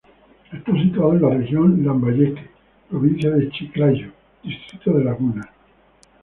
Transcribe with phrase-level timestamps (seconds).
[0.51, 2.49] Está situado en la Región Lambayeque,
[2.89, 5.45] provincia de Chiclayo, Distrito de Lagunas.